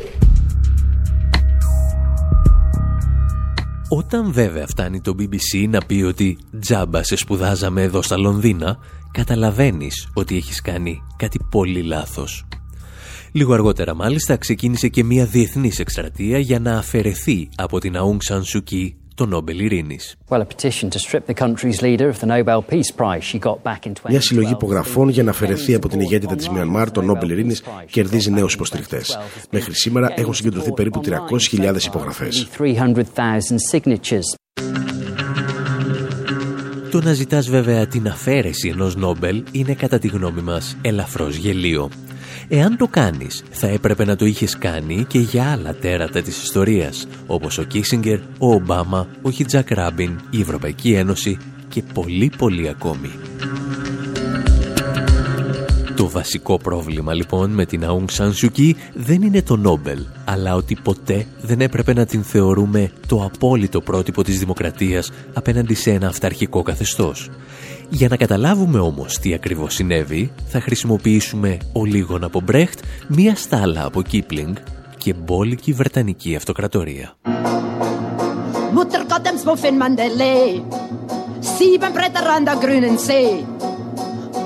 [3.93, 8.77] Όταν βέβαια φτάνει το BBC να πει ότι τζάμπα σε σπουδάζαμε εδώ στα Λονδίνα,
[9.12, 12.45] καταλαβαίνεις ότι έχεις κάνει κάτι πολύ λάθος.
[13.32, 18.41] Λίγο αργότερα μάλιστα ξεκίνησε και μια διεθνής εκστρατεία για να αφαιρεθεί από την Aung San
[18.41, 18.89] Suu Kyi
[19.21, 20.15] το Νόμπελ Ειρήνης.
[24.10, 28.31] Μια συλλογή υπογραφών για να αφαιρεθεί από την ηγέτητα της Μιανμάρ το Νόμπελ Ειρήνης κερδίζει
[28.31, 29.19] νέους υποστηρικτές.
[29.51, 31.01] Μέχρι σήμερα έχουν συγκεντρωθεί περίπου
[31.51, 32.47] 300.000 υπογραφές.
[36.91, 41.89] Το να ζητάς βέβαια την αφαίρεση ενός Νόμπελ είναι κατά τη γνώμη μας ελαφρώς γελίο.
[42.54, 47.08] Εάν το κάνεις, θα έπρεπε να το είχες κάνει και για άλλα τέρατα της ιστορίας,
[47.28, 51.38] όπως ο Κίσιγκερ, ο Ομπάμα, ο Χιτζακ Ράμπιν, η Ευρωπαϊκή Ένωση
[51.70, 53.10] και πολλοί πολλοί ακόμη.
[55.96, 60.56] Το βασικό πρόβλημα λοιπόν με την Aung San Suu Kyi δεν είναι το Νόμπελ, αλλά
[60.56, 66.08] ότι ποτέ δεν έπρεπε να την θεωρούμε το απόλυτο πρότυπο της δημοκρατίας απέναντι σε ένα
[66.08, 67.30] αυταρχικό καθεστώς.
[67.93, 73.86] Για να καταλάβουμε όμως τι ακριβώς συνέβη, θα χρησιμοποιήσουμε ο λίγον από Μπρέχτ, μία στάλα
[73.86, 74.56] από Κίπλινγκ
[74.97, 77.13] και μπόλικη Βρετανική αυτοκρατορία.
[78.75, 80.49] Mutter Gott dem Smuffin Mandalay.
[81.56, 83.32] Sieben Bretter an der grünen See.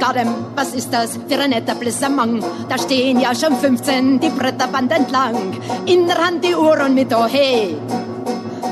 [0.02, 2.34] Gadem, was ist das für ein netter Blissamang?
[2.70, 5.38] Da stehen ja schon 15 die Bretterband entlang.
[5.94, 7.78] In der Hand die Uhr und mit oh hey.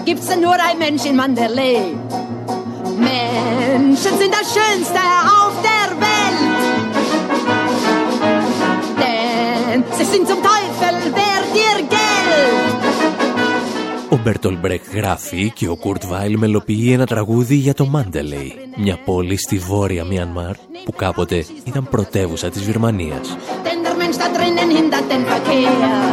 [0.07, 1.81] Gibt's denn nur ein Mensch in Mandalay?
[2.97, 5.01] Menschen sind das Schönste
[5.39, 6.63] auf der Welt.
[9.01, 12.84] Denn sie sind zum Teufel wert ihr Geld.
[14.10, 18.99] Ο Μπέρτολ Μπρεκ γράφει και ο Κουρτ Βάιλ μελοποιεί ένα τραγούδι για το Μάντελεϊ, μια
[19.06, 23.38] πόλη στη βόρεια Μιανμάρ που κάποτε ήταν πρωτεύουσα της Βυρμανίας.
[23.63, 26.12] Denn der Mensch da drinnen hindert den Verkehr.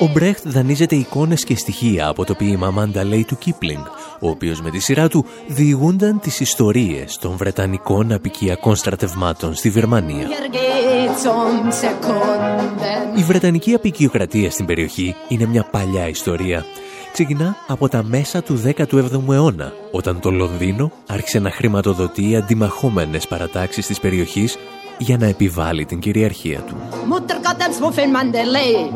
[0.00, 3.84] Ο Μπρέχτ δανείζεται εικόνες και στοιχεία από το ποίημα Μάνταλεϊ του Κίπλινγκ,
[4.20, 10.26] ο οποίος με τη σειρά του διηγούνταν τις ιστορίες των Βρετανικών απικιακών στρατευμάτων στη Βυρμανία.
[10.26, 13.18] Hier geht's um Sekunden.
[13.18, 16.64] Η Βρετανική απικιοκρατία στην περιοχή είναι μια παλιά ιστορία.
[17.12, 23.86] Ξεκινά από τα μέσα του 17ου αιώνα, όταν το Λονδίνο άρχισε να χρηματοδοτεί αντιμαχόμενες παρατάξεις
[23.86, 24.56] της περιοχής
[24.98, 26.76] για να επιβάλλει την κυριαρχία του.
[27.10, 28.92] Mutter Gott dem Smuffin Mandalay.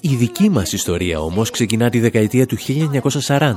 [0.00, 3.52] Η δική μας ιστορία όμως ξεκινά τη δεκαετία του 1940,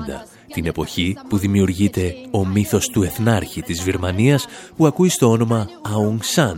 [0.53, 4.45] την εποχή που δημιουργείται ο μύθος του εθνάρχη της Βυρμανίας
[4.77, 6.55] που ακούει στο όνομα Aung San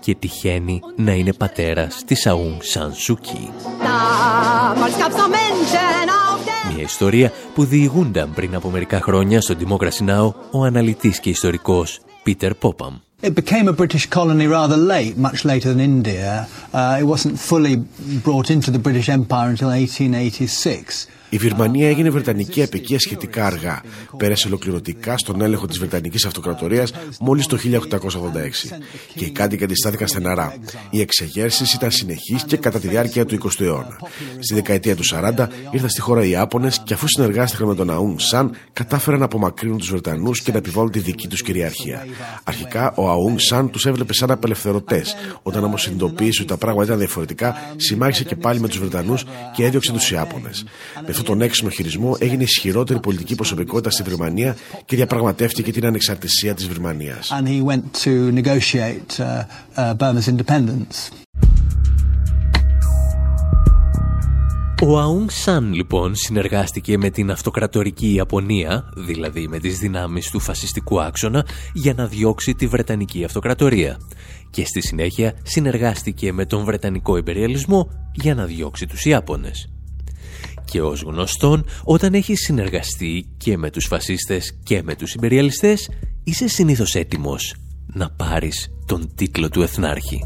[0.00, 3.48] και τυχαίνει να είναι πατέρας της Aung San Suu Kyi.
[3.84, 9.54] Damals gab's noch Menschen auf der Μια ιστορία που διηγούνταν πριν από μερικά χρόνια στο
[9.60, 10.32] Democracy Now!
[10.50, 13.00] ο αναλυτής και ιστορικός Peter Popham.
[13.22, 16.46] It became a British colony rather late, much later than India.
[16.72, 21.08] Uh, it wasn't fully brought into the British Empire until 1886.
[21.30, 23.82] Η Βυρμανία έγινε Βρετανική απικία σχετικά αργά.
[24.16, 28.78] Πέρασε ολοκληρωτικά στον έλεγχο της Βρετανικής Αυτοκρατορίας μόλις το 1886.
[29.14, 30.54] Και οι κάτοικοι αντιστάθηκαν στεναρά.
[30.90, 33.98] Οι εξεγέρσεις ήταν συνεχείς και κατά τη διάρκεια του 20ου αιώνα.
[34.38, 38.18] Στη δεκαετία του 40 ήρθαν στη χώρα οι Ιάπωνε και αφού συνεργάστηκαν με τον Αούν
[38.18, 42.06] Σαν, κατάφεραν να απομακρύνουν τους Βρετανούς και να επιβάλλουν τη δική τους κυριαρχία.
[42.44, 45.16] Αρχικά ο Αούν Σαν τους έβλεπε σαν απελευθερωτές.
[45.42, 49.64] Όταν όμως συνειδητοποίησε ότι τα πράγματα ήταν διαφορετικά, συμμάχισε και πάλι με τους Βρετανούς και
[49.64, 50.64] έδιωξε τους Ιάπωνες.
[51.06, 56.54] Με αυτόν τον έξυπνο χειρισμό έγινε ισχυρότερη πολιτική προσωπικότητα στη Βυρμανία και διαπραγματεύτηκε την ανεξαρτησία
[56.54, 57.16] της Βυρμανία.
[57.28, 59.44] And he went to negotiate uh,
[59.76, 61.10] uh, Burma's independence.
[64.82, 71.00] Ο Αούν Σαν λοιπόν συνεργάστηκε με την αυτοκρατορική Ιαπωνία, δηλαδή με τις δυνάμεις του φασιστικού
[71.00, 74.00] άξονα, για να διώξει τη Βρετανική Αυτοκρατορία.
[74.50, 79.68] Και στη συνέχεια συνεργάστηκε με τον Βρετανικό Ιμπεριαλισμό για να διώξει τους Ιάπωνες.
[80.70, 85.90] Και ως γνωστόν, όταν έχεις συνεργαστεί και με τους φασίστες και με τους Ιμπεριαλιστές,
[86.24, 87.54] είσαι συνήθως έτοιμος
[87.86, 90.20] να πάρεις τον τίτλο του Εθνάρχη.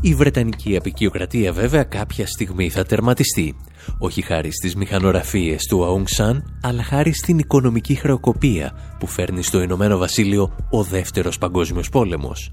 [0.00, 3.56] Η Βρετανική απεικιοκρατία βέβαια κάποια στιγμή θα τερματιστεί.
[3.98, 9.62] Όχι χάρη στις μηχανογραφίες του Αung San, αλλά χάρη στην οικονομική χρεοκοπία που φέρνει στο
[9.62, 12.50] Ηνωμένο Βασίλειο ο δεύτερος παγκόσμιος πόλεμος.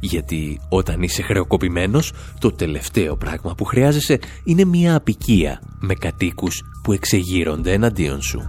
[0.00, 6.92] Γιατί όταν είσαι χρεοκοπημένος, το τελευταίο πράγμα που χρειάζεσαι είναι μια απικία με κατοίκους που
[6.92, 8.42] εξεγείρονται εναντίον σου.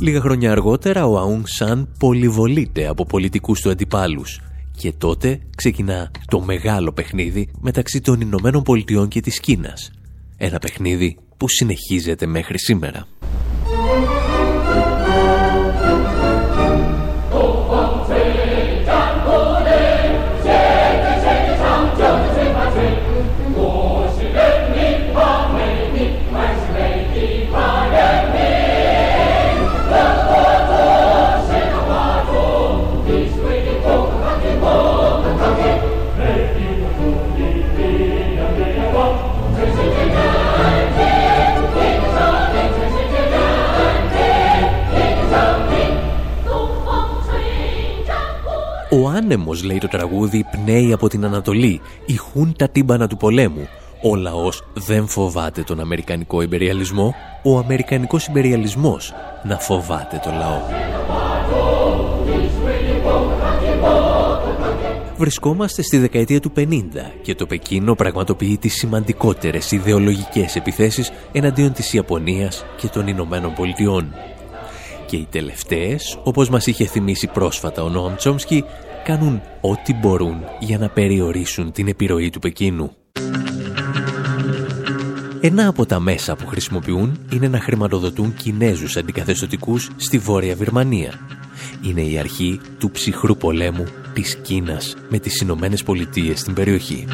[0.00, 4.40] Λίγα χρόνια αργότερα ο Αούν Σαν πολυβολείται από πολιτικούς του αντιπάλους
[4.76, 9.90] και τότε ξεκινά το μεγάλο παιχνίδι μεταξύ των Ηνωμένων Πολιτειών και της Κίνας.
[10.36, 13.06] Ένα παιχνίδι που συνεχίζεται μέχρι σήμερα.
[49.24, 51.80] Άνεμος, λέει το τραγούδι, πνέει από την Ανατολή.
[52.06, 53.68] Ηχούν τα τύμπανα του πολέμου.
[54.02, 57.14] Ο λαός δεν φοβάται τον Αμερικανικό υπεριαλισμό.
[57.42, 59.12] Ο Αμερικανικός υπεριαλισμός
[59.42, 60.60] να φοβάται το λαό.
[65.16, 66.70] Βρισκόμαστε στη δεκαετία του 50
[67.22, 74.14] και το Πεκίνο πραγματοποιεί τις σημαντικότερες ιδεολογικές επιθέσεις εναντίον της Ιαπωνίας και των Ηνωμένων Πολιτειών.
[75.06, 78.64] Και οι τελευταίες, όπως μας είχε θυμίσει πρόσφατα ο Νόαμ Τσόμσκι,
[79.04, 82.90] κάνουν ό,τι μπορούν για να περιορίσουν την επιρροή του Πεκίνου.
[85.40, 91.12] Ένα από τα μέσα που χρησιμοποιούν είναι να χρηματοδοτούν Κινέζους αντικαθεστωτικούς στη Βόρεια Βυρμανία.
[91.82, 97.06] Είναι η αρχή του ψυχρού πολέμου της Κίνας με τις Ηνωμένες Πολιτείες στην περιοχή.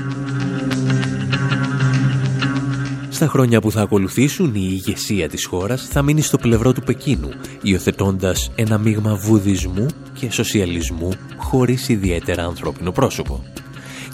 [3.21, 7.29] Στα χρόνια που θα ακολουθήσουν η ηγεσία της χώρας θα μείνει στο πλευρό του Πεκίνου,
[7.63, 13.45] υιοθετώντας ένα μείγμα βουδισμού και σοσιαλισμού χωρίς ιδιαίτερα ανθρώπινο πρόσωπο.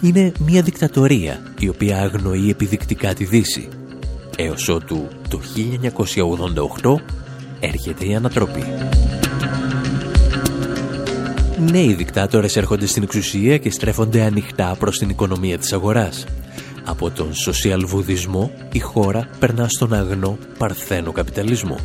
[0.01, 3.67] Είναι μια δικτατορία η οποία αγνοεί επιδεικτικά τη Δύση,
[4.37, 5.41] έως ότου το
[6.81, 6.95] 1988
[7.59, 8.63] έρχεται η ανατροπή.
[11.71, 16.25] Νέοι δικτάτορες έρχονται στην εξουσία και στρέφονται ανοιχτά προς την οικονομία της αγοράς.
[16.89, 21.79] Από τον σοσιαλβουδισμό η χώρα περνά στον αγνό παρθένο καπιταλισμό.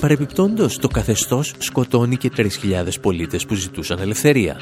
[0.00, 2.46] Παρεπιπτόντως το καθεστώς σκοτώνει και 3.000
[3.00, 4.60] πολίτες που ζητούσαν ελευθερία.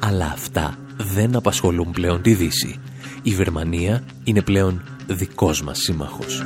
[0.00, 2.80] Αλλά αυτά δεν απασχολούν πλέον τη Δύση.
[3.22, 6.44] Η Βερμανία είναι πλέον δικός μας σύμμαχος.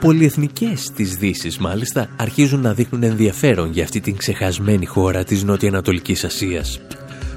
[0.00, 6.24] Πολυεθνικές της δύσης μάλιστα αρχίζουν να δείχνουν ενδιαφέρον για αυτή την ξεχασμένη χώρα της Νοτιοανατολικής
[6.24, 6.80] Ασίας.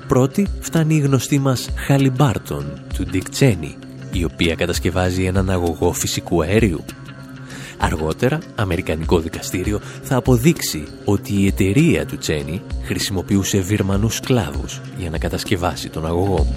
[0.07, 3.73] Πρώτη φτάνει η γνωστή μας Χαλιμπάρτον του Dick Cheney,
[4.11, 6.85] η οποία κατασκευάζει έναν αγωγό φυσικού αέριου.
[7.77, 15.17] Αργότερα, Αμερικανικό δικαστήριο θα αποδείξει ότι η εταιρεία του Τσένι χρησιμοποιούσε Βυρμανούς σκλάβους για να
[15.17, 16.47] κατασκευάσει τον αγωγό.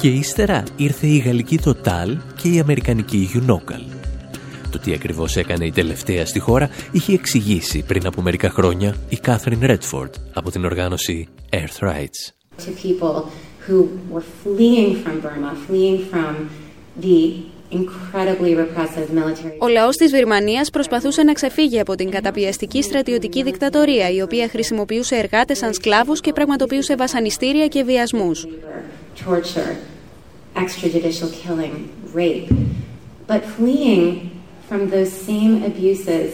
[0.00, 3.97] Και ύστερα ήρθε η γαλλική Total και η αμερικανική Unocal.
[4.70, 9.16] Το τι ακριβώς έκανε η τελευταία στη χώρα είχε εξηγήσει πριν από μερικά χρόνια η
[9.16, 12.32] Κάθριν Ρέτφορντ από την οργάνωση Earth Rights.
[12.66, 13.14] to people
[13.66, 13.76] who
[14.12, 16.32] were fleeing from Burma, fleeing from
[17.04, 17.18] the
[17.70, 19.56] incredibly repressive military.
[19.58, 25.16] Ο λαός της Βυρμανίας προσπαθούσε να ξεφύγει από την καταπιεστική στρατιωτική δικτατορία, η οποία χρησιμοποιούσε
[25.16, 28.46] εργάτες σαν σκλάβους και πραγματοποιούσε βασανιστήρια και βιασμούς.
[29.26, 29.76] torture,
[30.56, 31.74] extrajudicial killing,
[32.14, 32.48] rape.
[33.28, 34.37] But fleeing
[34.68, 36.30] from those same abuses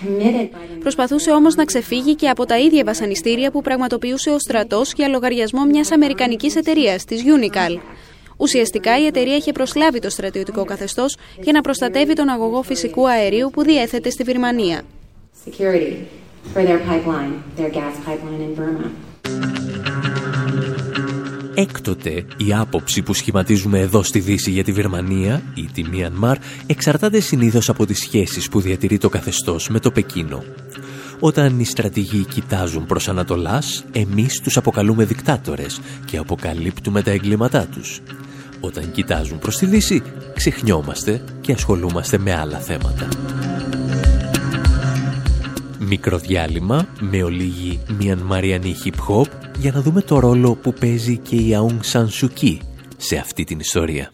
[0.00, 4.38] committed by the Προσπαθούσε όμως να ξεφύγει και από τα ίδια βασανιστήρια που πραγματοποιούσε ο
[4.38, 7.78] στρατός για λογαριασμό μιας αμερικανικής εταιρείας, της Unical.
[8.36, 13.50] Ουσιαστικά η εταιρεία είχε προσλάβει το στρατιωτικό καθεστώς για να προστατεύει τον αγωγό φυσικού αερίου
[13.50, 14.82] που διέθετε στη Βυρμανία.
[21.54, 26.36] Έκτοτε, η άποψη που σχηματίζουμε εδώ στη Δύση για τη Βερμανία ή τη Μιανμάρ
[26.66, 30.44] εξαρτάται συνήθως από τις σχέσεις που διατηρεί το καθεστώς με το Πεκίνο.
[31.20, 38.00] Όταν οι στρατηγοί κοιτάζουν προς Ανατολάς, εμείς τους αποκαλούμε δικτάτορες και αποκαλύπτουμε τα εγκλήματά τους.
[38.60, 40.02] Όταν κοιτάζουν προς τη Δύση,
[40.34, 43.08] ξεχνιόμαστε και ασχολούμαστε με άλλα θέματα.
[45.94, 49.26] Μικρό διάλειμμα με ολίγη μιανμαριανή hip-hop
[49.58, 52.58] για να δούμε το ρόλο που παίζει και η Aung San Suu Kyi
[52.96, 54.10] σε αυτή την ιστορία.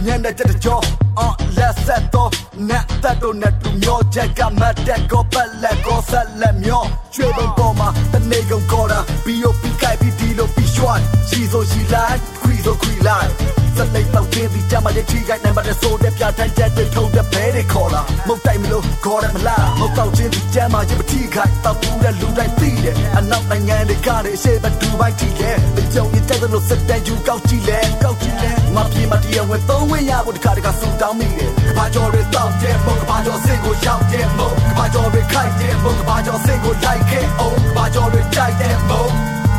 [0.00, 0.78] တ်သွားတဲ့မျက်နှာချက်တစ်ကြော
[1.18, 2.30] အော်လက်ဆက်တော့
[2.68, 6.82] နတ်သက်တို့နဲ့တူမျောချက်ကမတ်တက်ကောပက်လက်ကောဆက်လက်မျော
[7.14, 10.98] ကျွေးပုံပေါ်မှာတနေကုန်ကောတာဘီယိုပီကိုက်ပြီးဒီလိုပြီးရွှတ်
[11.28, 13.28] ရှိဆိုရှိလိုက် ခွီဆိုခွီလိုက်
[13.76, 39.49] စလိတ်တော့တင်းပြီးကြမှာတဲ့ထိခိုက်နိုင်ပါတဲ့ဆိုတဲ့ပြထိုင်ချက်တွေထုံတဲ့ဘဲတွေခေါ်လာမုတ်တိုက်မလို့ခေါ်တယ်မလားမုတ်တော့ချင်းပြီးကြမ်းမှာရမထိခိုက်တော့ဘူးတဲ့လူတိုင်းသိတယ်အနောက်နိုင်ငံတွေကတဲ့အရှိတ်ဒူဘိုင်းတီရဲ့ဒီကြောင့်ဒီတက်လို့စက်တန်ယူကောက်ကြည့်လဲကောက်ကြည့်လဲမပြေမတရားဝဲသုံးဝဲရဖို့တခါတခါဆူတောင်းမိတယ်ဘာကြော်တွေတောက်တဲ့မုတ်ဘာကြော်စင်ကိုရောက်တဲ့မုတ်ဘာကြော်တွေခိုက်တဲ့မုတ်ဘာကြော်စင်ကိုလိုက်ခဲ့အောင်ဘာကြော်တွေကြိုက်တဲ့မုတ်ကြိုက်တဲ့မုတ်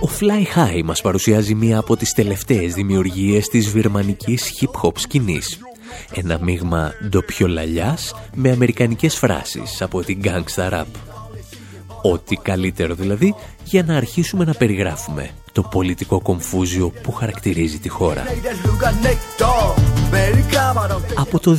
[0.00, 5.58] Ο Fly High μας παρουσιάζει μία από τις τελευταίες δημιουργίες της βιρμανικής hip-hop σκηνής.
[6.14, 10.84] Ένα μείγμα ντοπιολαλιάς με αμερικανικές φράσεις από την gangsta rap.
[12.02, 13.34] Ό,τι καλύτερο δηλαδή
[13.64, 18.22] για να αρχίσουμε να περιγράφουμε το πολιτικό κομφούζιο που χαρακτηρίζει τη χώρα.
[21.14, 21.56] Από το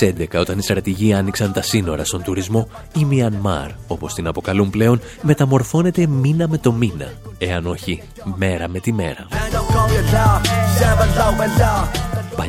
[0.00, 2.68] 2011, όταν οι στρατηγοί άνοιξαν τα σύνορα στον τουρισμό,
[2.98, 8.02] η Μιανμάρ, όπως την αποκαλούν πλέον, μεταμορφώνεται μήνα με το μήνα, εάν όχι
[8.36, 9.26] μέρα με τη μέρα.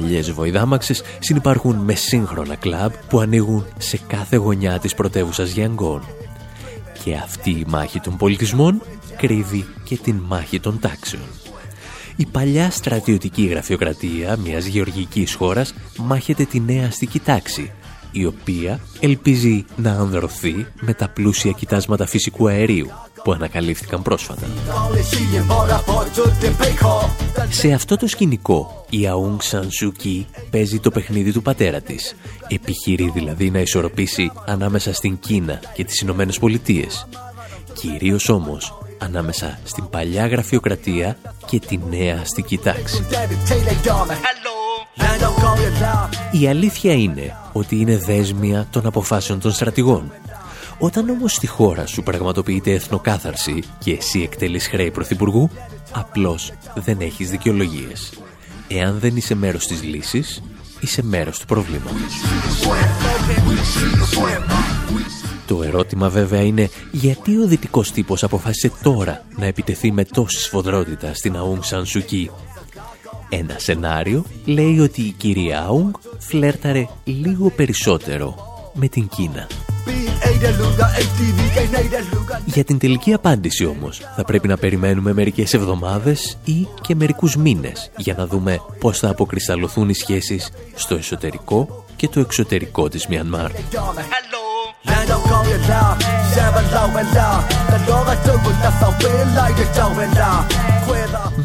[0.04, 6.04] Παλιές βοηδάμαξες συνυπάρχουν με σύγχρονα κλαμπ που ανοίγουν σε κάθε γωνιά της πρωτεύουσας Γιανγκόν.
[7.04, 8.82] Και αυτή η μάχη των πολιτισμών
[9.18, 11.24] κρύβει και την μάχη των τάξεων.
[12.16, 17.72] Η παλιά στρατιωτική γραφειοκρατία μιας γεωργικής χώρας μάχεται τη νέα αστική τάξη,
[18.12, 22.89] η οποία ελπίζει να ανδρωθεί με τα πλούσια κοιτάσματα φυσικού αερίου
[23.24, 24.48] που ανακαλύφθηκαν πρόσφατα.
[27.50, 32.16] Σε αυτό το σκηνικό, η Αούγκ Σαν Σουκί παίζει το παιχνίδι του πατέρα της.
[32.48, 37.08] Επιχειρεί δηλαδή να ισορροπήσει ανάμεσα στην Κίνα και τις Ηνωμένες Πολιτείες.
[37.74, 43.06] Κυρίως όμως ανάμεσα στην παλιά γραφειοκρατία και τη νέα αστική τάξη.
[46.32, 50.12] Η αλήθεια είναι ότι είναι δέσμια των αποφάσεων των στρατηγών.
[50.84, 55.50] Όταν όμως στη χώρα σου πραγματοποιείται εθνοκάθαρση και εσύ εκτελείς χρέη πρωθυπουργού,
[55.92, 58.14] απλώς δεν έχεις δικαιολογίες.
[58.68, 60.44] Εάν δεν είσαι μέρος της λύσης,
[60.80, 62.14] είσαι μέρος του προβλήματος.
[65.48, 71.14] Το ερώτημα βέβαια είναι γιατί ο δυτικός τύπος αποφάσισε τώρα να επιτεθεί με τόση σφοδρότητα
[71.14, 72.30] στην Αούγκ Σαν Σουκί.
[73.30, 78.36] Ένα σενάριο λέει ότι η κυρία Αούγκ φλέρταρε λίγο περισσότερο
[78.74, 79.48] με την Κίνα.
[82.46, 87.92] Για την τελική απάντηση όμως θα πρέπει να περιμένουμε μερικές εβδομάδες ή και μερικούς μήνες
[87.98, 93.52] για να δούμε πώς θα αποκρισταλωθούν οι σχέσεις στο εσωτερικό και το εξωτερικό της Μιανμάρ.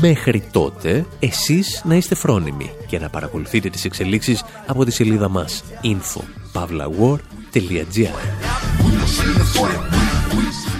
[0.00, 5.64] Μέχρι τότε, εσείς να είστε φρόνιμοι και να παρακολουθείτε τις εξελίξεις από τη σελίδα μας
[5.82, 7.37] info.pavlawar.gr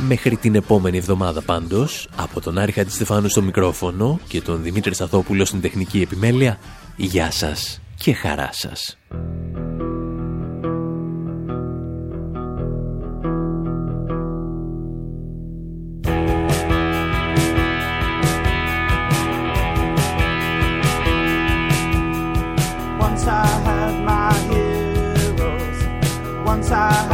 [0.09, 5.45] Μέχρι την επόμενη εβδομάδα πάντως, από τον Άρη Στεφάνου στο μικρόφωνο και τον Δημήτρη Σαθόπουλο
[5.45, 6.59] στην τεχνική επιμέλεια,
[6.97, 8.99] γεια σας και χαρά σας.
[26.59, 27.08] outside.